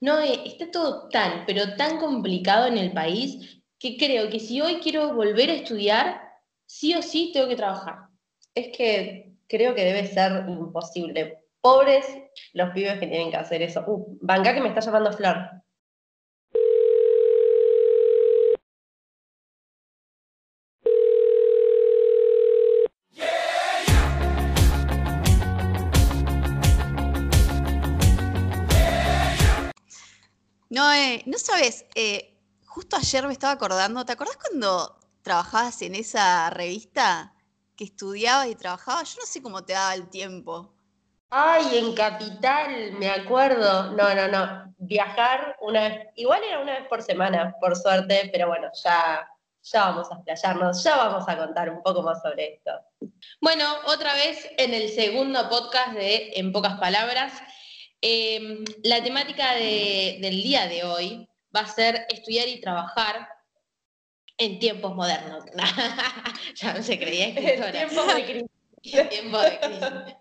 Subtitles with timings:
[0.00, 4.60] no, eh, está todo tan, pero tan complicado en el país que creo que si
[4.60, 6.20] hoy quiero volver a estudiar,
[6.66, 8.08] sí o sí tengo que trabajar.
[8.54, 11.38] Es que creo que debe ser imposible.
[11.60, 12.06] Pobres
[12.54, 13.84] los pibes que tienen que hacer eso.
[13.86, 15.50] Uh, banca que me está llamando Flor.
[30.70, 35.96] No, eh, no sabes, eh, justo ayer me estaba acordando, ¿te acordás cuando trabajabas en
[35.96, 37.34] esa revista
[37.76, 39.12] que estudiabas y trabajabas?
[39.12, 40.72] Yo no sé cómo te daba el tiempo.
[41.30, 43.90] Ay, en Capital, me acuerdo.
[43.92, 44.74] No, no, no.
[44.78, 49.28] Viajar una vez, igual era una vez por semana, por suerte, pero bueno, ya,
[49.62, 52.70] ya vamos a explayarnos, ya vamos a contar un poco más sobre esto.
[53.40, 57.32] Bueno, otra vez en el segundo podcast de En pocas palabras.
[58.02, 63.28] Em, la temática del día de hoy va a ser estudiar y trabajar
[64.38, 65.44] en tiempos modernos.
[66.56, 67.72] ya no se creía escritora.
[67.72, 68.50] Tiempos de crisis.
[69.10, 70.14] Tiempos de crisis.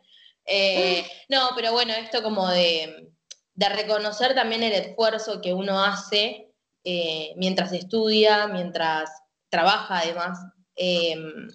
[0.46, 3.12] Eh, no, pero bueno, esto como de,
[3.56, 6.52] reconocer también el esfuerzo que uno hace
[6.84, 9.12] eh, mientras estudia, mientras
[9.50, 10.40] trabaja además,
[10.76, 11.50] em,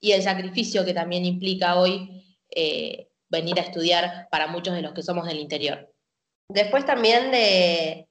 [0.00, 4.92] y el sacrificio que también implica hoy eh, venir a estudiar para muchos de los
[4.92, 5.92] que somos del interior.
[6.50, 8.08] Después también de,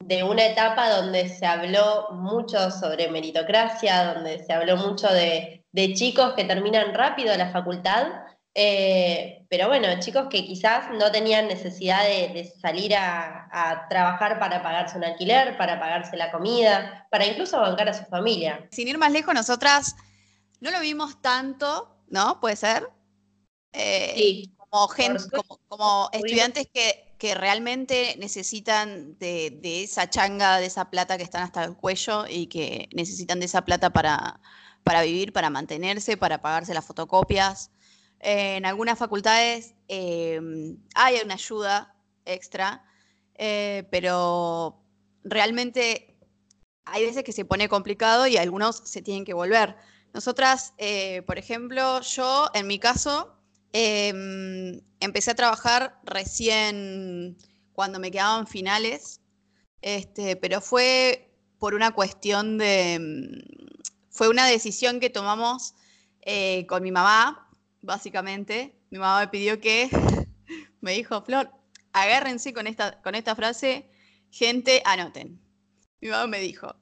[0.00, 5.64] de una etapa donde se habló mucho sobre meritocracia, donde se habló mucho de,
[5.94, 8.06] chicos que terminan rápido la facultad,
[8.56, 14.62] eh, pero bueno, chicos que quizás no tenían necesidad de, salir a, a, trabajar para
[14.62, 18.68] pagarse un alquiler, para pagarse la comida, para incluso bancar a su familia.
[18.70, 19.96] Sin ir más lejos, nosotras
[20.60, 22.40] no lo vimos tanto, ¿no?
[22.40, 22.88] ¿Puede ser?
[23.74, 25.24] Eh, como, gente,
[25.68, 27.02] como, estudiantes que,
[27.34, 32.90] realmente necesitan de, esa changa, de esa plata que están hasta el cuello y que
[32.92, 34.40] necesitan de esa plata para,
[34.82, 37.70] para vivir, para mantenerse, para pagarse las fotocopias.
[38.20, 41.96] Eh, en algunas facultades em, hay una ayuda
[42.26, 42.84] extra,
[43.36, 44.82] eh, pero
[45.24, 46.18] realmente
[46.84, 49.76] hay veces que se pone complicado y algunos se tienen que volver.
[50.12, 50.74] Nosotras,
[51.26, 53.33] por ejemplo, yo en mi caso,
[53.76, 57.36] Em, empecé a trabajar recién
[57.72, 59.20] cuando me quedaban finales,
[59.82, 62.94] este, pero fue por una cuestión de...
[62.94, 63.42] Em,
[64.10, 65.74] fue una decisión que tomamos
[66.20, 67.50] eh, con mi mamá,
[67.82, 68.78] básicamente.
[68.90, 69.88] Mi mamá me pidió que,
[70.80, 71.50] me dijo, Flor,
[71.92, 73.90] agárrense con esta, con esta frase,
[74.30, 75.40] gente, anoten.
[76.00, 76.76] Mi mamá me dijo,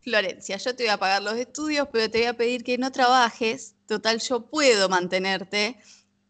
[0.00, 2.92] Florencia, yo te voy a pagar los estudios, pero te voy a pedir que no
[2.92, 5.78] trabajes, total yo puedo mantenerte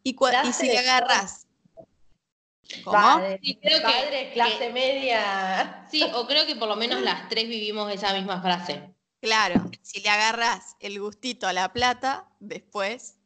[0.07, 1.47] y, si le agarras.
[2.85, 2.97] ¿Cómo?
[2.97, 5.87] Padre, sí, creo que, clase media.
[5.91, 8.95] Sí, o creo que por lo menos las tres vivimos esa misma frase.
[9.21, 13.19] Claro, si le agarras el gustito a la plata, después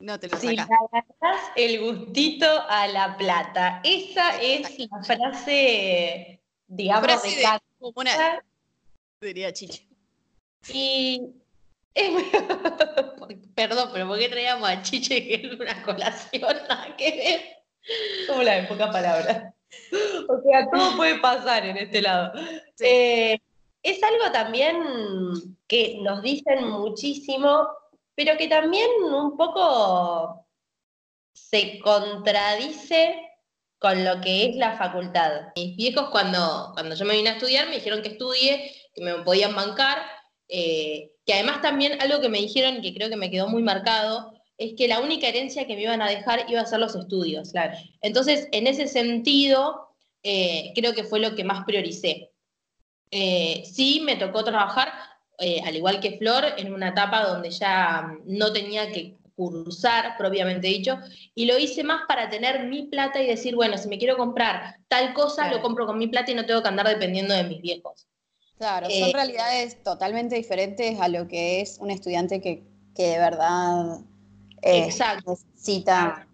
[0.00, 3.80] no te lo Si le agarras el gustito a la plata.
[3.84, 8.44] Esa es la frase, digamos, frase de, de una,
[9.20, 9.86] diría Chiche.
[10.72, 11.20] Y
[13.54, 16.42] Perdón, pero ¿por qué traíamos a Chiche que es una colación?
[16.68, 18.26] Nada que ver.
[18.26, 19.54] Como la de pocas palabras.
[20.28, 22.32] O sea, todo puede pasar en este lado.
[22.80, 23.38] Eh,
[23.82, 24.76] es algo también
[25.66, 27.68] que nos dicen muchísimo,
[28.14, 30.46] pero que también un poco
[31.32, 33.16] se contradice
[33.78, 35.52] con lo que es la facultad.
[35.56, 39.14] Mis viejos cuando, cuando yo me vine a estudiar me dijeron que estudie, que me
[39.22, 39.98] podían bancar,
[40.48, 43.62] eh, que además también algo que me dijeron y que creo que me quedó muy
[43.62, 46.94] marcado, es que la única herencia que me iban a dejar iba a ser los
[46.94, 47.50] estudios.
[47.52, 47.76] Claro.
[48.02, 49.88] Entonces, en ese sentido,
[50.22, 52.30] eh, creo que fue lo que más prioricé.
[53.10, 54.92] Eh, sí, me tocó trabajar,
[55.38, 60.68] eh, al igual que Flor, en una etapa donde ya no tenía que cursar, propiamente
[60.68, 60.98] dicho,
[61.34, 64.76] y lo hice más para tener mi plata y decir, bueno, si me quiero comprar
[64.88, 67.60] tal cosa, lo compro con mi plata y no tengo que andar dependiendo de mis
[67.60, 68.06] viejos.
[68.58, 72.62] Claro, son eh, realidades totalmente diferentes a lo que es un estudiante que,
[72.94, 73.98] de verdad
[74.62, 74.88] eh,
[75.26, 76.26] necesita.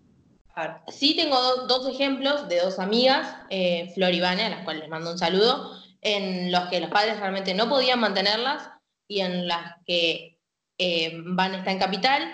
[0.89, 4.91] Sí, tengo dos ejemplos de dos amigas, eh, Flor y Vane, a las cuales les
[4.91, 8.69] mando un saludo, en los que los padres realmente no podían mantenerlas
[9.09, 10.39] y en las que
[10.77, 12.31] eh, Vane está en Capital,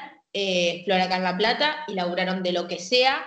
[0.85, 3.25] Flor acá en La Plata y laburaron de lo que sea.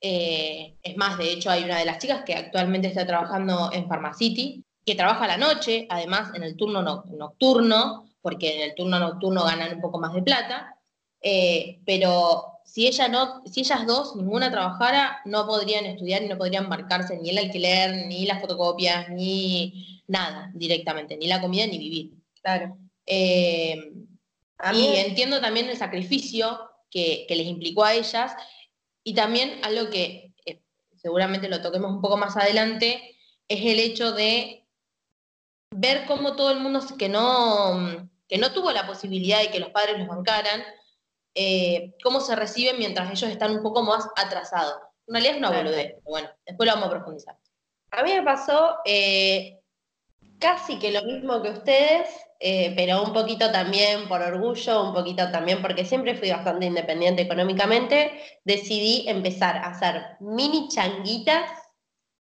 [0.00, 4.64] es más, de hecho, hay una de las chicas que actualmente está trabajando en Pharmacity,
[4.84, 9.44] que trabaja a la noche, además en el turno nocturno, porque en el turno nocturno
[9.44, 10.76] ganan un poco más de plata,
[11.20, 16.38] eh, pero si ella no, si ellas dos, ninguna trabajara, no podrían estudiar y no
[16.38, 21.78] podrían marcarse ni el alquiler, ni las fotocopias, ni nada directamente, ni la comida, ni
[21.78, 22.12] vivir.
[22.40, 22.76] Claro.
[23.06, 23.92] Eh,
[24.74, 28.32] y entiendo también el sacrificio que, les implicó a ellas
[29.02, 30.62] y también algo que eh,
[30.96, 33.16] seguramente lo toquemos un poco más adelante,
[33.48, 34.61] es el hecho de
[35.72, 39.70] ver cómo todo el mundo que no, que no tuvo la posibilidad de que los
[39.70, 40.62] padres los bancaran,
[41.34, 44.76] eh, cómo se reciben mientras ellos están un poco más atrasados.
[45.06, 47.36] En realidad es una boludez, pero bueno, después lo vamos a profundizar.
[47.90, 49.60] A mí me pasó eh,
[50.38, 52.08] casi que lo mismo que ustedes,
[52.40, 57.22] eh, pero un poquito también por orgullo, un poquito también porque siempre fui bastante independiente
[57.22, 58.12] económicamente,
[58.44, 61.50] decidí empezar a hacer mini changuitas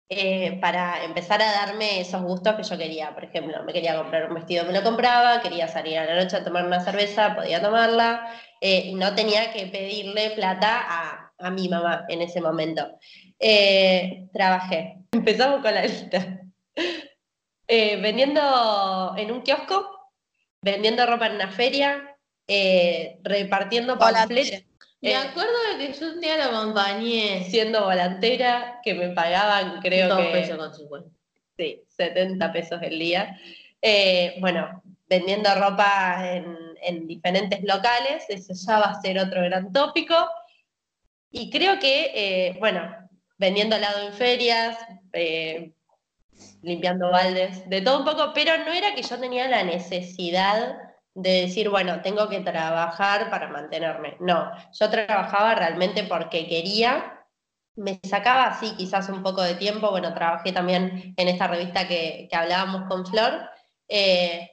[0.08, 3.14] eh, para empezar a darme esos gustos que yo quería.
[3.14, 6.38] Por ejemplo, me quería comprar un vestido, me lo compraba, quería salir a la noche
[6.38, 8.32] a tomar una cerveza, podía tomarla,
[8.62, 13.00] eh, y no tenía que pedirle plata a, a mi mamá en ese momento.
[13.40, 14.98] Eh, trabajé.
[15.12, 16.40] Empezamos con la lista.
[17.68, 20.12] vendiendo en un kiosco,
[20.62, 22.16] vendiendo ropa en una feria,
[23.24, 24.66] repartiendo panfletos.
[25.06, 27.48] Me eh, acuerdo de que yo un día la acompañé.
[27.48, 30.32] Siendo volantera, que me pagaban, creo Dos que.
[30.32, 31.10] pesos con 50.
[31.56, 33.40] Sí, 70 pesos el día.
[33.84, 40.16] Eh, bueno, vendiendo ropa en, diferentes locales, eso ya va a ser otro gran tópico.
[41.30, 42.82] Y creo que, eh, bueno,
[43.38, 44.76] vendiendo helado en ferias,
[46.64, 50.85] limpiando baldes, de todo un poco, pero no era que yo tenía la necesidad
[51.16, 54.18] de decir, bueno, tengo que trabajar para mantenerme.
[54.20, 57.26] No, yo trabajaba realmente porque quería,
[57.76, 62.28] me sacaba así quizás un poco de tiempo, bueno, trabajé también en esta revista que,
[62.34, 63.50] hablábamos con Flor,
[63.88, 64.52] eh,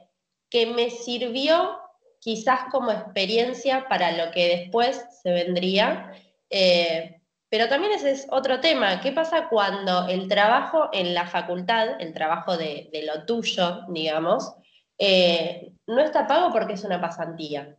[0.49, 1.81] que me sirvió
[2.21, 6.13] quizás como experiencia para lo que después se vendría.
[6.49, 9.01] Eh, pero también ese es otro tema.
[9.01, 14.55] ¿Qué pasa cuando el trabajo en la facultad, el trabajo de, de lo tuyo, digamos,
[15.05, 17.77] eh, no está pago porque es una pasantía.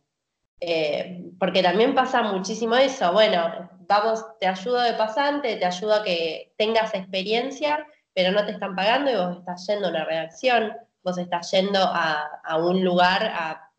[0.60, 3.14] Eh, porque también pasa muchísimo eso.
[3.14, 8.52] Bueno, vamos, te ayudo de pasante, te ayudo a que tengas experiencia, pero no te
[8.52, 13.24] están pagando y vos estás yendo a una redacción, vos estás yendo a, un lugar
[13.24, 13.70] a,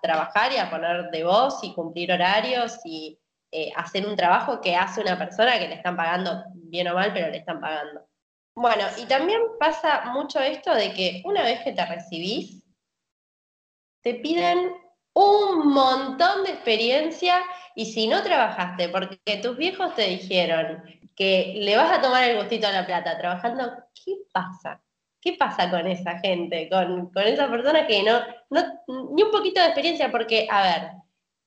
[0.00, 3.18] trabajar y a poner de voz y cumplir horarios y
[3.50, 7.12] eh, hacer un trabajo que hace una persona que le están pagando bien o mal,
[7.12, 8.06] pero le están pagando.
[8.56, 12.63] Bueno, y también pasa mucho esto de que una vez que te recibís,
[14.04, 14.72] te piden
[15.14, 17.42] un montón de experiencia
[17.74, 20.84] y si no trabajaste, porque tus viejos te dijeron
[21.16, 23.72] que le vas a tomar el gustito a la plata trabajando,
[24.04, 24.80] ¿qué pasa?
[25.20, 28.20] ¿Qué pasa con esa gente, con, con esa persona que no,
[28.50, 28.62] no,
[29.14, 30.10] ni un poquito de experiencia?
[30.10, 30.90] Porque, a ver,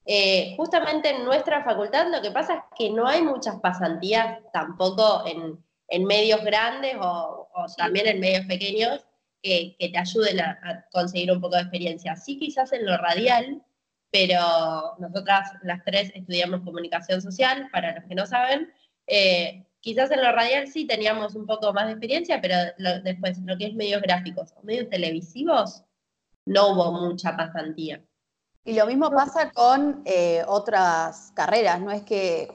[0.09, 5.23] eh, justamente en nuestra facultad lo que pasa es que no hay muchas pasantías tampoco
[5.27, 9.05] en, medios grandes o, también en medios pequeños
[9.47, 12.15] que, te ayuden a, conseguir un poco de experiencia.
[12.15, 13.63] Sí, quizás en lo radial,
[14.11, 18.71] pero nosotras las tres estudiamos comunicación social, para los que no saben.
[19.07, 22.55] Eh, quizás en lo radial sí teníamos un poco más de experiencia, pero
[23.03, 25.83] después lo que es medios gráficos o medios televisivos,
[26.45, 28.01] no hubo mucha pasantía.
[28.63, 32.49] Y lo mismo pasa con eh, otras carreras, no es que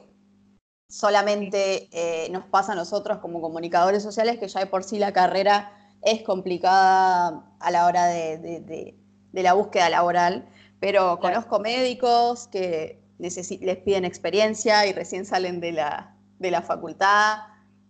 [0.87, 5.11] solamente eh, nos pasa a nosotros como comunicadores sociales, que ya de por sí la
[5.11, 8.95] carrera es complicada a la hora de,
[9.31, 10.47] la búsqueda laboral,
[10.79, 17.37] pero conozco médicos que les piden experiencia y recién salen de la, facultad,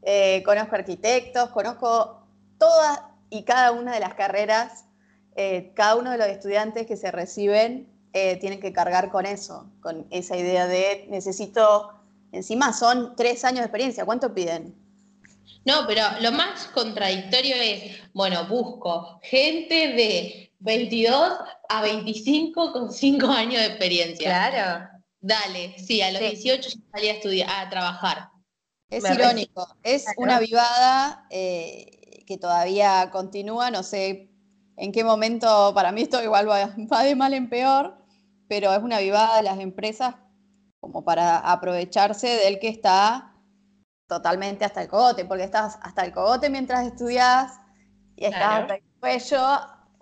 [0.04, 4.86] eh, conozco arquitectos, conozco todas y cada una de las carreras,
[5.36, 9.72] eh, cada uno de los estudiantes que se reciben eh, tienen que cargar con eso,
[9.82, 11.90] con esa idea de necesito,
[12.32, 14.83] encima son tres años de experiencia, ¿cuánto piden?
[15.66, 21.34] No, pero lo más contradictorio es, bueno, busco gente de 22
[21.70, 24.30] a 25 con 5 años de experiencia.
[24.30, 24.90] Claro.
[25.22, 28.30] Dale, sí, a los 18 salí a estudiar, a trabajar.
[28.90, 34.30] Es irónico, es una vivada eh, que todavía continúa, no sé
[34.76, 37.98] en qué momento, para mí esto igual va, va de mal en peor,
[38.48, 40.16] pero es una vivada de las empresas
[40.80, 43.33] como para aprovecharse del que está
[44.08, 47.60] totalmente hasta el cogote, porque estás hasta el cogote mientras estudias
[48.16, 49.42] y estás hasta el cuello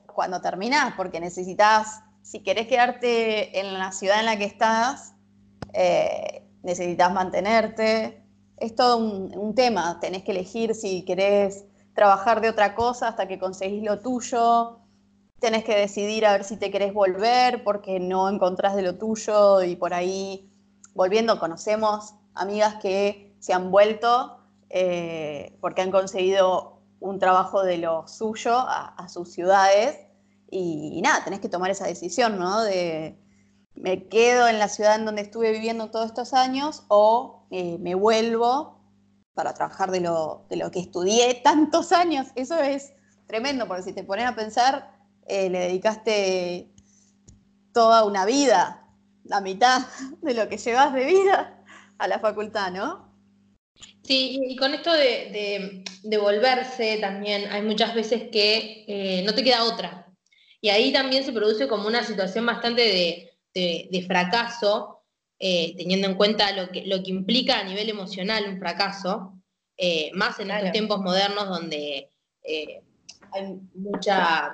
[0.08, 5.14] cuando terminas, porque necesitas, si querés quedarte en la ciudad en la que estás,
[5.74, 8.24] eh, necesitas mantenerte.
[8.58, 11.66] Es todo un, un, tema, tenés que elegir si querés
[11.96, 14.82] trabajar de otra cosa hasta que conseguís lo tuyo,
[15.40, 19.64] tenés que decidir a ver si te querés volver porque no encontrás de lo tuyo
[19.64, 20.52] y por ahí
[20.94, 24.38] volviendo, conocemos amigas que se han vuelto
[24.70, 30.00] eh, porque han conseguido un trabajo de lo suyo a, sus ciudades
[30.50, 32.62] y, nada, tenés que tomar esa decisión, ¿no?
[32.62, 33.18] De
[33.74, 37.96] me quedo en la ciudad en donde estuve viviendo todos estos años o eh, me
[37.96, 38.80] vuelvo
[39.34, 42.28] para trabajar de lo, de lo que estudié tantos años.
[42.36, 42.94] Eso es
[43.28, 44.94] tremendo, porque si te pones a pensar,
[45.26, 46.72] eh, le dedicaste
[47.74, 48.88] toda una vida,
[49.24, 49.82] la mitad
[50.22, 51.64] de lo que llevas de vida
[51.98, 53.11] a la facultad, ¿no?
[54.04, 55.84] Sí, y con esto de,
[56.20, 60.08] volverse también, hay muchas veces que eh, no te queda otra.
[60.60, 65.04] Y ahí también se produce como una situación bastante de, fracaso,
[65.40, 69.38] eh, teniendo en cuenta lo que, lo que implica a nivel emocional un fracaso,
[70.14, 72.12] más en estos tiempos modernos donde
[73.34, 74.54] hay mucha,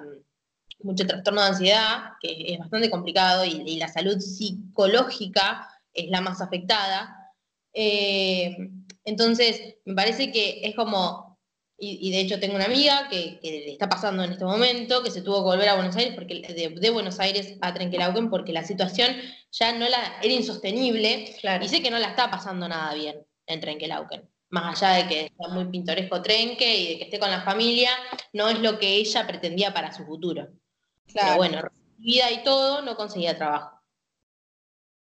[0.80, 6.42] mucho trastorno de ansiedad, que es bastante complicado, y, la salud psicológica es la más
[6.42, 7.34] afectada.
[7.74, 8.56] Eh,
[9.08, 11.40] entonces, me parece que es como,
[11.78, 15.22] y, de hecho tengo una amiga que, le está pasando en este momento, que se
[15.22, 19.16] tuvo que volver a Buenos Aires, porque de, Buenos Aires a Trenquelauquen, porque la situación
[19.52, 23.62] ya no la, era insostenible, y sé que no la está pasando nada bien en
[23.62, 27.42] Trenquelauquen más allá de que sea muy pintoresco Trenque y de que esté con la
[27.42, 27.92] familia,
[28.32, 30.48] no es lo que ella pretendía para su futuro.
[31.08, 31.28] Claro.
[31.28, 31.62] Pero bueno,
[31.98, 33.82] vida y todo, no conseguía trabajo.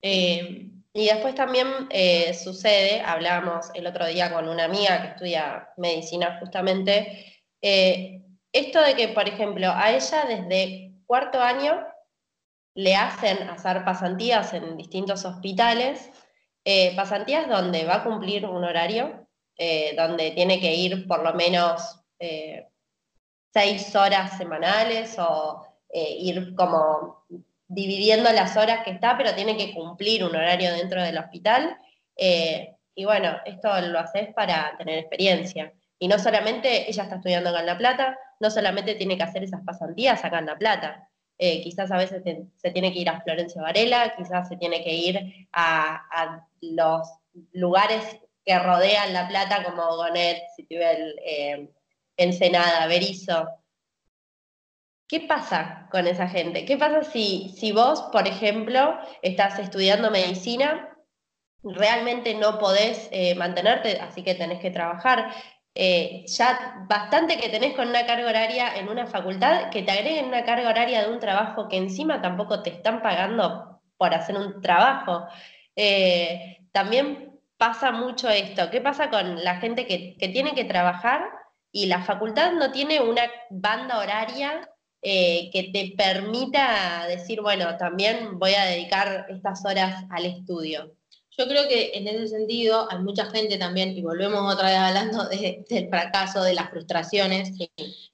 [0.01, 5.69] Eh, y después también eh, sucede, hablamos el otro día con una amiga que estudia
[5.77, 8.21] medicina justamente, eh,
[8.51, 11.83] esto de que, por ejemplo, a ella desde cuarto año
[12.75, 16.09] le hacen hacer pasantías en distintos hospitales,
[16.95, 19.23] pasantías donde va a cumplir un horario
[19.55, 22.69] eh, donde tiene que ir por lo menos eh,
[23.53, 27.23] seis horas semanales o eh, ir como
[27.73, 31.77] dividiendo las horas que está, pero tiene que cumplir un horario dentro del hospital.
[32.95, 35.73] y bueno, esto lo haces para tener experiencia.
[35.99, 39.43] Y no solamente ella está estudiando acá en La Plata, no solamente tiene que hacer
[39.43, 42.23] esas pasantías acá en La Plata, quizás a veces
[42.55, 47.07] se tiene que ir a Florencia Varela, quizás se tiene que ir a, a los
[47.53, 48.03] lugares
[48.45, 51.69] que rodean La Plata, como Gonet, Citibel, eh,
[52.17, 53.47] Ensenada, Berizo.
[55.13, 56.65] ¿Qué pasa con esa gente?
[56.65, 60.89] ¿Qué pasa si, si vos, por ejemplo, estás estudiando medicina,
[61.61, 65.31] realmente no podés eh, mantenerte, así que tenés que trabajar?
[65.75, 70.25] Eh, ya bastante que tenés con una carga horaria en una facultad, que te agreguen
[70.25, 74.61] una carga horaria de un trabajo que encima tampoco te están pagando por hacer un
[74.61, 75.27] trabajo.
[76.71, 78.71] también pasa mucho esto.
[78.71, 81.29] ¿Qué pasa con la gente que, tiene que trabajar
[81.71, 84.67] y la facultad no tiene una banda horaria
[85.05, 90.95] eh, que te permita decir, bueno, también voy a dedicar estas horas al estudio?
[91.37, 95.27] Yo creo que en ese sentido hay mucha gente también, y volvemos otra vez hablando
[95.69, 97.51] del fracaso, de las frustraciones,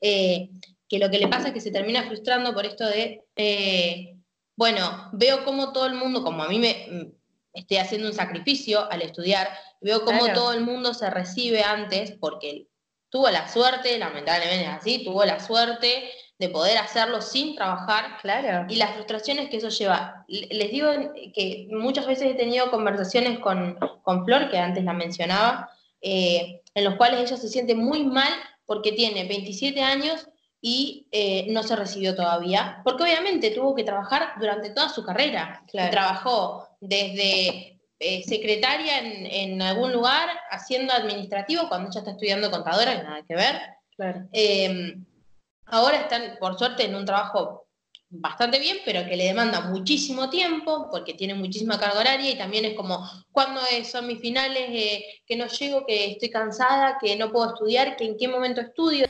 [0.01, 0.49] eh,
[0.87, 4.15] que lo que le pasa es que se termina frustrando por esto de, eh,
[4.55, 7.13] bueno, veo como todo el mundo, como a mí me,
[7.53, 9.47] estoy haciendo un sacrificio al estudiar,
[9.79, 12.67] veo cómo todo el mundo se recibe antes, porque
[13.09, 18.17] tuvo la suerte, lamentablemente es así, tuvo la suerte de poder hacerlo sin trabajar.
[18.21, 18.65] Claro.
[18.69, 20.25] Y las frustraciones que eso lleva.
[20.27, 20.89] Les digo
[21.35, 25.69] que muchas veces he tenido conversaciones con, con Flor, que antes la mencionaba,
[26.01, 28.31] eh, en los cuales ella se siente muy mal
[28.65, 30.29] porque tiene 27 años
[30.61, 35.63] y eh, no se recibió todavía, porque obviamente tuvo que trabajar durante toda su carrera.
[35.71, 43.03] Trabajó desde eh, secretaria en, algún lugar, haciendo administrativo, cuando ella está estudiando contadora, que
[43.03, 43.55] nada que ver.
[44.31, 45.05] Em,
[45.71, 47.67] ahora están, por suerte, en un trabajo
[48.09, 52.65] bastante bien, pero que le demanda muchísimo tiempo, porque tiene muchísima carga horaria y también
[52.65, 57.31] es como, cuando son mis finales, eh, que no llego, que estoy cansada, que no
[57.31, 59.05] puedo estudiar, que en qué momento estudio.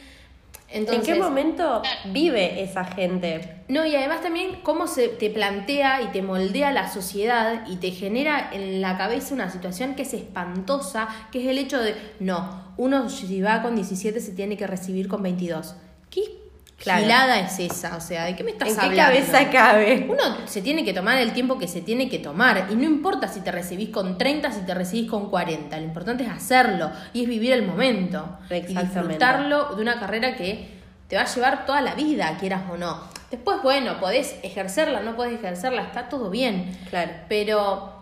[0.72, 3.64] ¿En qué momento vive esa gente?
[3.70, 7.90] No, y además también cómo se te plantea y te moldea la sociedad y te
[7.90, 12.76] genera en la cabeza una situación que es espantosa, que es el hecho de, no,
[12.78, 15.74] uno si va con 17 se tiene que recibir con 22.
[16.12, 16.49] ¿Qué
[16.82, 17.34] Claro.
[17.34, 17.98] es esa?
[17.98, 18.86] O sea, ¿de qué me estás hablando?
[18.86, 20.08] ¿En qué cabeza cabe?
[20.10, 22.68] Uno se tiene que tomar el tiempo que se tiene que tomar.
[22.70, 25.78] Y no importa si te recibís con 30, si te recibís con 40.
[25.78, 28.38] Lo importante es hacerlo y es vivir el momento.
[28.50, 32.78] Y disfrutarlo de una carrera que te va a llevar toda la vida, quieras o
[32.78, 33.04] no.
[33.32, 36.78] Después, bueno, podés ejercerla, no podés ejercerla, está todo bien.
[36.90, 37.12] Claro.
[37.28, 38.00] Pero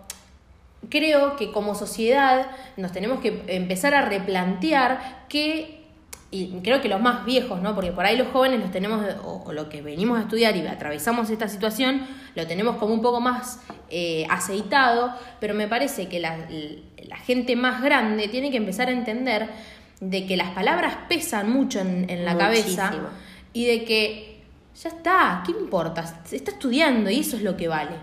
[0.89, 5.76] creo que como sociedad nos tenemos que empezar a replantear que
[6.29, 7.73] y creo que los más viejos, ¿no?
[7.73, 11.29] Porque por ahí los jóvenes los tenemos, o, lo que venimos a estudiar y atravesamos
[11.29, 12.05] esta situación,
[12.35, 16.37] lo tenemos como un poco más eh, aceitado, pero me parece que la,
[17.07, 19.47] la gente más grande tiene que empezar a entender
[20.01, 22.93] de que las palabras pesan mucho en, en la cabeza
[23.53, 24.41] y de que
[24.83, 26.21] ya está, ¿qué importa?
[26.25, 27.95] Se está estudiando y eso es lo que vale.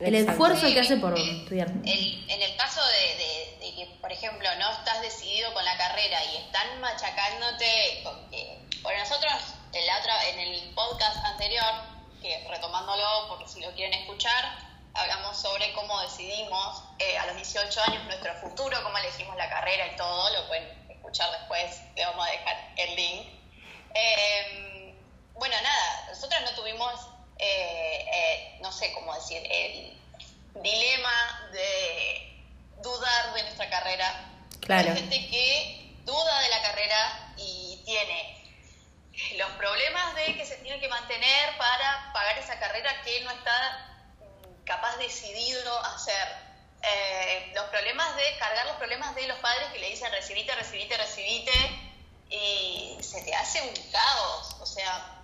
[0.00, 0.32] El Exacto.
[0.32, 1.68] esfuerzo que hace por estudiar.
[1.68, 3.59] el- en el caso de
[4.00, 9.32] por ejemplo, no estás decidido con la carrera y están machacándote, con que- por nosotros,
[9.72, 11.64] en, la otra, en el podcast anterior,
[12.22, 14.58] que retomándolo por si lo quieren escuchar,
[14.94, 19.86] hablamos sobre cómo decidimos eh, a los 18 años nuestro futuro, cómo elegimos la carrera
[19.86, 23.26] y todo, lo pueden escuchar después, le vamos a dejar el link.
[23.94, 24.94] Eh,
[25.34, 26.92] bueno, nada, nosotros no tuvimos,
[27.38, 29.98] eh, eh, no sé cómo decir, el
[30.54, 32.29] dilema de
[32.82, 34.30] dudar de nuestra carrera.
[34.60, 34.90] Claro.
[34.90, 38.36] Hay gente que duda de la carrera y tiene
[39.36, 43.96] los problemas de que se tiene que mantener para pagar esa carrera que no está
[44.20, 46.50] mm, capaz decidido a hacer.
[46.82, 50.96] Eh, los problemas de cargar los problemas de los padres que le dicen recibite, recibite,
[50.96, 51.52] recibite
[52.30, 54.56] y se te hace un caos.
[54.60, 55.20] O sea,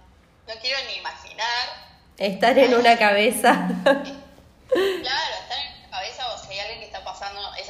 [0.46, 1.86] no quiero ni imaginar
[2.18, 3.68] Estar en una cabeza.
[4.68, 7.04] Claro, estar en la cabeza o si hay alguien que está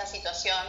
[0.06, 0.64] situación,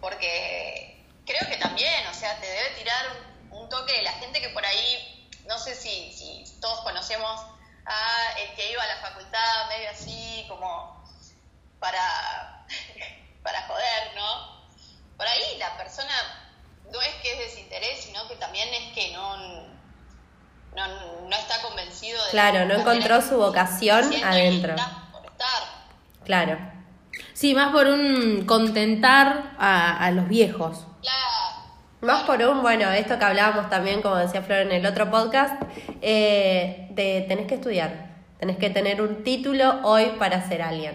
[0.00, 3.06] porque creo que también, o sea, te debe tirar
[3.50, 7.40] un, toque de la gente que por ahí, no sé si, si todos conocemos
[7.86, 11.04] a el que iba a la facultad medio así como
[11.78, 12.66] para,
[13.42, 14.66] para joder, ¿no?
[15.16, 16.12] Por ahí la persona
[16.90, 19.36] no es que es desinterés, sino que también es que no,
[20.74, 24.74] no, no está convencido de Claro, la no encontró su vocación adentro.
[24.74, 25.62] está por estar.
[26.24, 26.79] Claro.
[27.32, 30.86] Sí, más por un contentar a, a los viejos.
[31.00, 31.60] Claro.
[32.02, 35.62] Más por un, bueno, esto que hablábamos también, como decía Flor en el otro podcast,
[36.00, 38.08] eh, de tenés que estudiar,
[38.38, 40.94] tenés que tener un título hoy para ser alguien.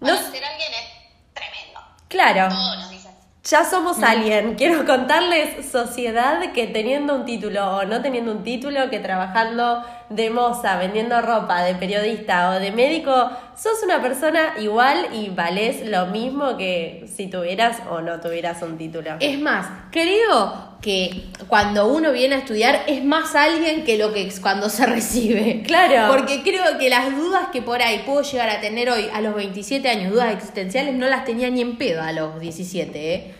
[0.00, 1.80] Para No, ser alguien es tremendo.
[2.08, 3.12] claro, Todos nos dicen.
[3.44, 4.54] ya somos alguien.
[4.56, 9.82] Quiero contarles, sociedad, que teniendo un título o no teniendo un título, que trabajando
[10.14, 15.86] de moza, vendiendo ropa, de periodista o de médico, sos una persona igual y valés
[15.86, 19.16] lo mismo que si tuvieras o no tuvieras un título.
[19.20, 24.26] Es más, creo que cuando uno viene a estudiar es más alguien que lo que
[24.26, 25.62] es cuando se recibe.
[25.66, 26.12] Claro.
[26.12, 29.34] Porque creo que las dudas que por ahí puedo llegar a tener hoy a los
[29.34, 33.34] 27 años, dudas existenciales, no las tenía ni en pedo a los 17, ¿eh?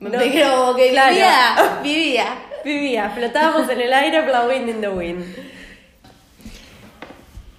[0.00, 1.12] No, Pero que claro.
[1.12, 2.24] vivía, vivía.
[2.64, 5.24] Vivía, flotábamos en el aire, aplaudiendo in the wind.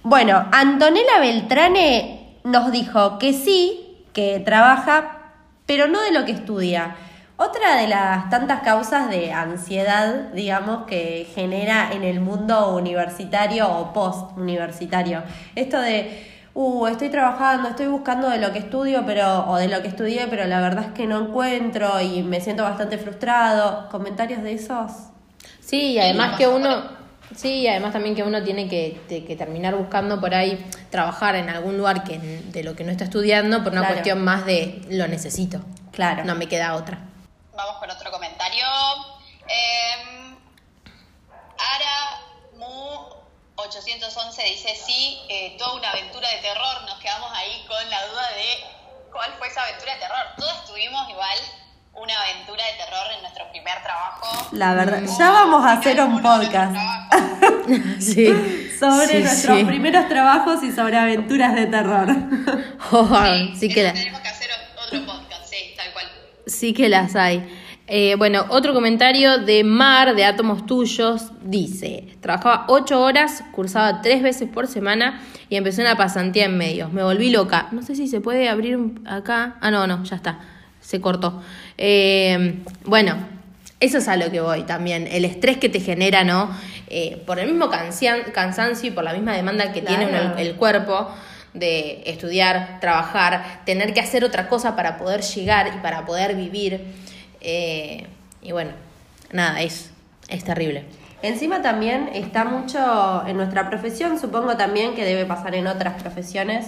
[0.06, 5.32] Bueno, Antonella Beltrane nos dijo que sí, que trabaja,
[5.64, 6.94] pero no de lo que estudia.
[7.38, 13.94] Otra de las tantas causas de ansiedad, digamos, que genera en el mundo universitario o
[13.94, 15.22] post-universitario.
[15.54, 19.80] Esto de, uh, estoy trabajando, estoy buscando de lo que estudio, pero, o de lo
[19.80, 23.88] que estudié, pero la verdad es que no encuentro y me siento bastante frustrado.
[23.88, 24.92] ¿Comentarios de esos?
[25.60, 27.03] Sí, y además que uno,
[27.36, 31.34] sí, y además también que uno tiene que, te- que terminar buscando por ahí trabajar
[31.36, 33.94] en algún lugar que de lo que no está estudiando por una Claro.
[33.94, 35.60] cuestión más de lo necesito.
[35.92, 36.24] Claro.
[36.24, 36.98] No me queda otra.
[37.56, 38.64] Vamos con otro comentario.
[39.48, 40.34] Eh,
[41.58, 42.20] Ara
[42.56, 43.14] Mu
[43.56, 46.82] 811 dice sí, eh, toda una aventura de terror.
[46.86, 50.26] Nos quedamos ahí con la duda de cuál fue esa aventura de terror.
[50.36, 51.38] Todos tuvimos igual
[51.96, 54.48] una aventura de terror en nuestro primer trabajo.
[54.52, 57.20] La verdad, Como ya vamos a hacer un podcast trabajos.
[57.98, 58.26] Sí.
[58.78, 59.64] sobre Sí, nuestros sí.
[59.64, 62.08] primeros trabajos y sobre aventuras de terror.
[62.92, 63.08] Oh,
[63.58, 64.48] sí que la- tenemos que hacer
[64.86, 66.04] otro podcast, sí, tal cual.
[66.46, 67.48] Sí que las hay.
[67.86, 74.22] Eh, bueno, otro comentario de Mar de Átomos Tuyos dice, trabajaba ocho horas, cursaba tres
[74.22, 76.92] veces por semana y empecé una pasantía en medios.
[76.92, 77.68] Me volví loca.
[77.72, 79.56] No sé si se puede abrir un- acá.
[79.60, 80.38] Ah, no, no, ya está.
[80.84, 81.42] Se cortó.
[81.78, 83.16] Eh, bueno,
[83.80, 85.08] eso es a lo que voy también.
[85.10, 86.50] El estrés que te genera, ¿no?
[86.88, 90.26] Eh, por el mismo cansancio y por la misma demanda que tiene Claro.
[90.26, 91.08] uno el, el cuerpo
[91.54, 96.84] de estudiar, trabajar, tener que hacer otra cosa para poder llegar y para poder vivir.
[97.40, 98.06] Eh,
[98.42, 98.72] y bueno,
[99.32, 99.90] nada, es,
[100.28, 100.84] es terrible.
[101.22, 106.66] Encima también está mucho en nuestra profesión, supongo también que debe pasar en otras profesiones,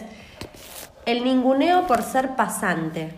[1.04, 3.10] el ninguneo por ser pasante.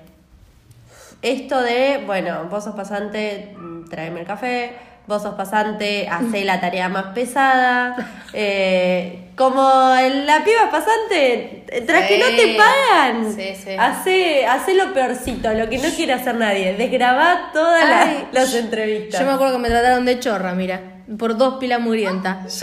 [1.23, 4.73] Esto de, bueno, vos sos pasante, mm, tráeme el café,
[5.07, 7.97] vos sos pasante, hacé la tarea más pesada.
[8.33, 13.71] eh, como la piba pasante, tras que no te pagan, sí, sí.
[13.79, 17.89] Hace, hace lo peorcito, lo que no quiere hacer nadie, desgrabá todas
[18.33, 19.21] las- entrevistas.
[19.21, 20.81] Yo me acuerdo que me trataron de chorra, mira,
[21.19, 22.63] por dos pilas mugrientas.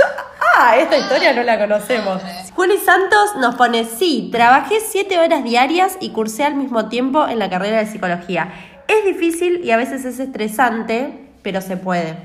[0.57, 0.77] ¡Ah!
[0.77, 2.21] Esta historia no la conocemos.
[2.53, 7.39] Juli Santos nos pone, sí, trabajé siete horas diarias y cursé al mismo tiempo en
[7.39, 8.53] la carrera de psicología.
[8.87, 12.15] Es difícil y a veces es estresante, pero se puede.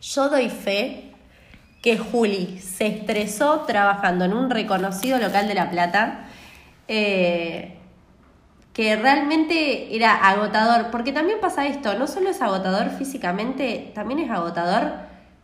[0.00, 1.12] Yo doy fe
[1.82, 6.20] que Juli se estresó trabajando en un reconocido local de La Plata,
[6.88, 7.76] eh,
[8.72, 14.30] que realmente era agotador, porque también pasa esto, no solo es agotador físicamente, también es
[14.30, 14.92] agotador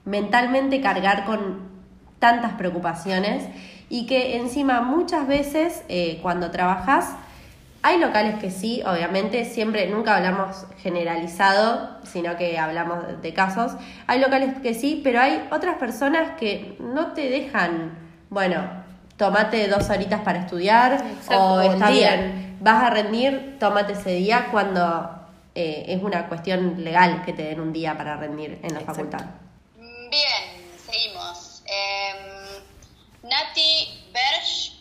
[0.07, 1.75] mentalmente cargar con
[2.18, 3.44] tantas preocupaciones
[3.88, 7.14] y que encima muchas veces eh, cuando trabajas
[7.83, 13.76] hay locales que sí, obviamente, siempre, nunca hablamos generalizado, sino que hablamos de casos.
[14.09, 17.96] Hay locales que sí, pero hay otras personas que no te dejan,
[18.29, 18.68] bueno,
[19.16, 22.16] tomate dos horitas para estudiar Exacto, o está día.
[22.16, 25.09] bien, vas a rendir, tómate ese día cuando
[25.55, 28.94] eh, es una cuestión legal que te den un día para rendir en la Exacto.
[28.94, 29.26] facultad.
[29.79, 31.55] Bien, seguimos.
[31.66, 32.62] Em,
[33.22, 34.72] Nati Berge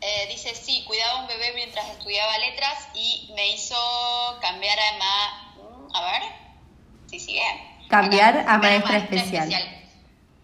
[0.00, 4.92] eh, dice, sí, cuidaba a un bebé mientras estudiaba letras y me hizo cambiar a
[4.98, 5.54] ma...
[5.56, 6.22] mm, A ver,
[7.08, 7.42] si sigue.
[7.88, 9.52] Cambiar Acá, a maestra especial.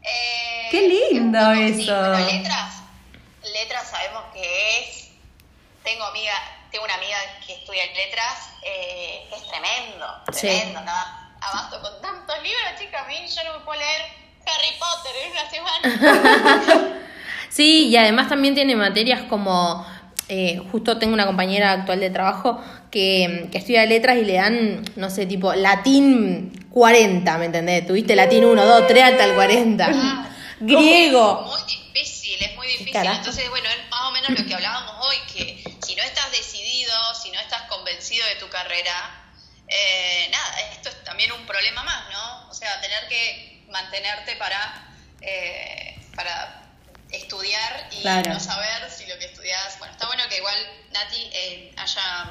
[0.02, 1.94] Eh, Qué lindo sí, eso.
[1.98, 2.74] bueno, letras,
[3.52, 5.08] letras sabemos que es...
[5.84, 6.34] Tengo amiga,
[6.70, 10.46] tengo una amiga que estudia letras, eh, es tremendo, Sí.
[10.46, 10.92] tremendo, ¿no?
[11.40, 14.02] Abasto con tantos libros, chica, a mí yo no me puedo leer
[14.46, 16.96] Harry Potter en una semana.
[17.50, 19.84] Sí, y además también tiene materias como,
[20.28, 24.84] eh, justo tengo una compañera actual de trabajo que, que estudia letras y le dan,
[24.94, 27.86] no sé, tipo latín 40, ¿me entendés?
[27.86, 29.90] Tuviste latín 1, 2, 3 hasta el 40.
[30.60, 31.42] Griego.
[31.42, 32.94] Muy difícil, es muy difícil.
[32.94, 36.92] Entonces, bueno, es más o menos lo que hablábamos hoy, que si no estás decidido,
[37.20, 39.24] si no estás convencido de tu carrera,
[39.66, 42.50] eh, nada, esto es también un problema más, ¿no?
[42.50, 44.88] O sea, tener que mantenerte para,
[45.20, 46.62] eh, para
[47.10, 48.32] estudiar y Claro.
[48.34, 49.78] no saber si lo que estudias...
[49.78, 50.54] Bueno, está bueno que igual
[50.92, 52.30] Nati eh, haya,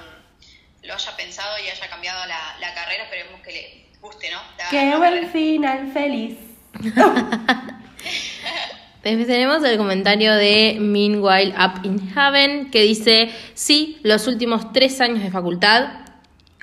[0.83, 4.41] lo haya pensado y haya cambiado la, la carrera, esperemos que le guste, ¿no?
[4.57, 6.37] La- Qué la buen final feliz.
[9.03, 14.99] Después tenemos el comentario de Meanwhile Up in Heaven que dice, sí, los últimos tres
[14.99, 15.89] años de facultad,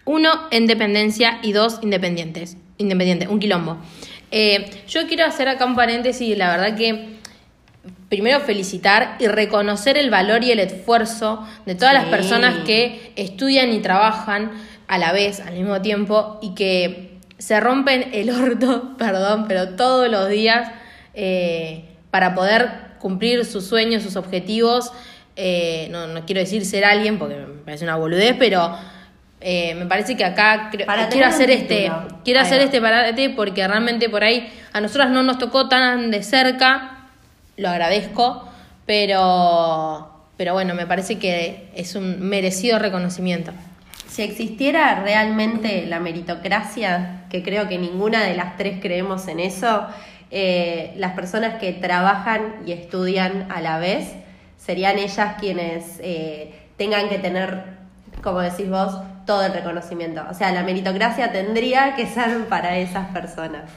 [0.04, 2.56] uno en dependencia y dos independientes.
[2.78, 3.78] Independiente, un quilombo.
[4.38, 7.16] Eh, yo quiero hacer acá un paréntesis, la verdad que
[8.10, 13.72] primero felicitar y reconocer el valor y el esfuerzo de todas las personas que estudian
[13.72, 14.50] y trabajan
[14.88, 20.10] a la vez, al mismo tiempo, y que se rompen el orto, perdón, pero todos
[20.10, 20.70] los días
[21.14, 22.68] eh, para poder
[22.98, 24.92] cumplir sus sueños, sus objetivos.
[25.34, 28.76] Eh, no, no quiero decir ser alguien porque me parece una boludez, pero
[29.40, 31.90] eh, me parece que acá creo- quiero hacer este
[32.24, 32.64] quiero Ahí hacer va.
[32.64, 37.06] este parate porque realmente por ahí a nosotras no nos tocó tan de cerca,
[37.56, 38.48] lo agradezco,
[38.86, 43.52] pero pero bueno, me parece que es un merecido reconocimiento.
[44.06, 49.86] Si existiera realmente la meritocracia, que creo que ninguna de las tres creemos en eso,
[50.30, 54.12] eh, las personas que trabajan y estudian a la vez
[54.58, 57.62] serían ellas quienes eh, tengan que tener,
[58.22, 58.94] como decís vos,
[59.26, 60.22] todo el reconocimiento.
[60.30, 63.70] O sea, la meritocracia tendría que ser para esas personas.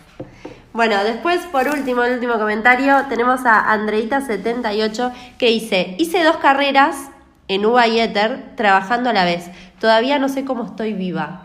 [0.71, 7.09] Bueno, después, por último, el último comentario, tenemos a Andreita78 que dice, hice dos carreras
[7.47, 9.49] en UBA y Ether trabajando a la vez.
[9.79, 11.41] Todavía no sé cómo estoy viva.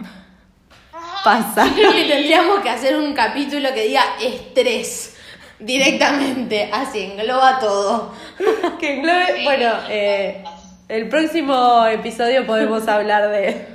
[1.24, 1.66] Pasa.
[1.74, 5.16] Creo que tendríamos que hacer un capítulo que diga estrés
[5.58, 8.12] directamente, así engloba todo.
[8.78, 10.44] que englobe, bueno, eh,
[10.88, 13.66] el próximo episodio podemos hablar de,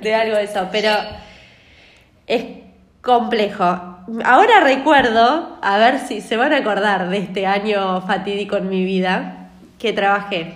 [0.00, 0.90] de algo de eso, pero
[2.26, 2.44] es
[3.02, 3.64] complejo.
[4.24, 8.84] Ahora recuerdo, a ver si se van a acordar de este año fatídico en mi
[8.84, 9.48] vida,
[9.78, 10.54] que trabajé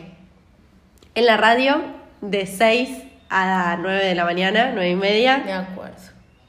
[1.14, 1.82] en la radio
[2.20, 2.90] de 6
[3.30, 5.42] a 9 de la mañana, 9 y media.
[5.44, 5.96] Me acuerdo.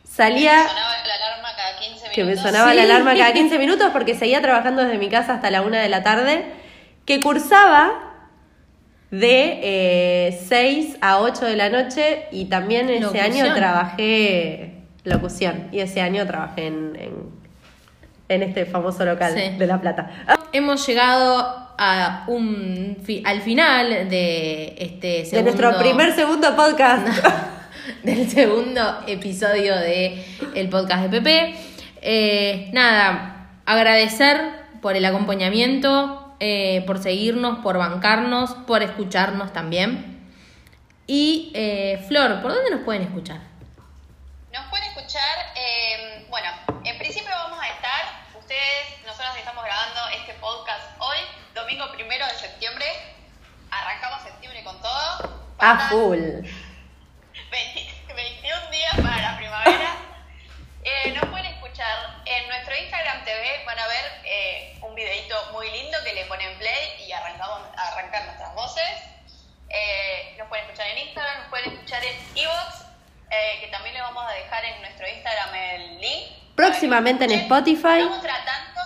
[0.03, 2.11] Salía Sonaba la alarma cada 15 minutos.
[2.15, 5.51] que me sonaba la alarma cada 15 minutos porque seguía trabajando desde mi casa hasta
[5.51, 6.45] la 1 de la tarde,
[7.05, 8.08] que cursaba
[9.11, 13.25] de eh, 6 a 8 de la noche y también ese Locución.
[13.25, 17.13] año trabajé locución y ese año trabajé en, en,
[18.29, 19.57] en este famoso local Sí.
[19.57, 20.11] de La Plata.
[20.53, 27.07] Hemos llegado a un fi- al final de este De nuestro primer segundo podcast.
[28.03, 31.55] del segundo episodio de el podcast de Pepe.
[32.01, 34.37] Eh, nada, agradecer
[34.81, 40.27] por el acompañamiento, eh, por seguirnos, por bancarnos, por escucharnos también.
[41.07, 43.39] Y eh, Flor, ¿por dónde nos pueden escuchar?
[44.53, 46.49] Nos pueden escuchar, eh, bueno,
[46.85, 48.01] en principio vamos a estar,
[48.39, 50.89] ustedes, nosotros estamos grabando este podcast
[51.69, 52.85] domingo primero de septiembre.
[53.69, 54.89] Arrancamos septiembre con todo.
[55.59, 56.17] A Faltan full.
[56.17, 56.49] 20
[58.15, 59.95] 21 días para la primavera.
[60.83, 61.48] Eh, nos pueden
[61.79, 66.25] escuchar en nuestro Instagram TV, van a ver eh, un videito muy lindo que le
[66.25, 68.83] ponen play y arrancamos, arrancan nuestras voces.
[69.69, 72.85] Eh, nos pueden escuchar en Instagram, nos pueden escuchar en Evox,
[73.61, 76.27] que también le vamos a dejar en nuestro Instagram el link.
[76.55, 78.01] Próximamente en Spotify.
[78.01, 78.81] Estamos tratando,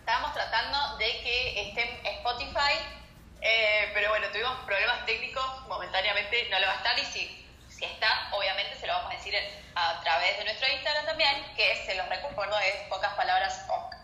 [0.00, 2.80] estábamos tratando de que esté en Spotify,
[3.42, 7.45] eh, pero bueno, tuvimos problemas técnicos, momentáneamente no lo va a estar y si,
[7.92, 9.34] está, obviamente se lo vamos a decir
[9.74, 13.94] a través de nuestro Instagram también, que se los recuerdo, es pocas palabras OC.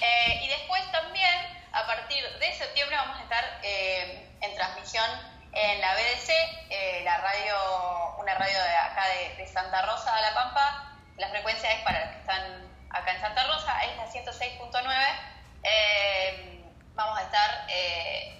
[0.00, 5.08] Eh, y después también, a partir de septiembre, vamos a estar eh, en transmisión
[5.52, 6.30] en la BDC,
[6.70, 9.04] eh, la radio, una radio de acá
[9.36, 10.96] de, Santa Rosa de La Pampa.
[11.18, 15.06] La frecuencia es para los que están acá en Santa Rosa, es la 106.9.
[15.64, 17.66] Eh, vamos a estar,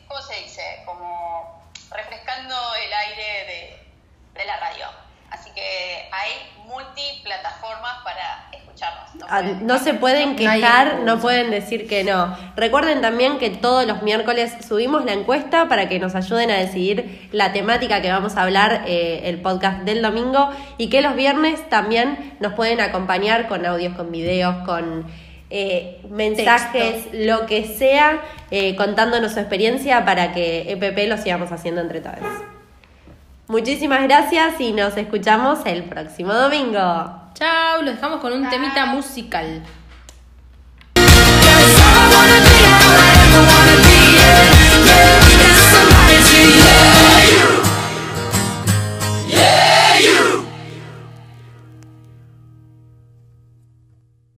[0.08, 0.82] ¿cómo se dice?
[0.86, 3.92] Como refrescando el aire de,
[4.32, 4.88] de la radio.
[5.30, 9.10] Así que hay multiplataformas para escucharnos.
[9.62, 12.36] No se pueden quejar, no pueden decir que no.
[12.56, 17.28] Recuerden también que todos los miércoles subimos la encuesta para que nos ayuden a decidir
[17.32, 21.68] la temática que vamos a hablar eh, el podcast del domingo y que los viernes
[21.70, 25.06] también nos pueden acompañar con audios, con videos, con
[25.48, 31.80] eh, mensajes, lo que sea, eh, contándonos su experiencia para que EPP lo sigamos haciendo
[31.80, 32.18] entre todos.
[33.48, 37.21] Muchísimas gracias y nos escuchamos el próximo domingo.
[37.34, 39.62] Chao, lo dejamos con un temita musical.